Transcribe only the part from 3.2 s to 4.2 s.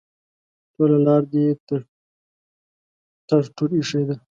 ټر ټور ایښی ده.